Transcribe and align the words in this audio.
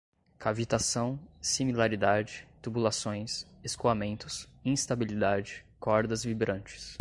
cavitação, 0.39 1.19
similaridade, 1.39 2.47
tubulações, 2.59 3.45
escoamentos, 3.63 4.49
instabilidade, 4.65 5.63
cordas 5.79 6.23
vibrantes 6.23 6.89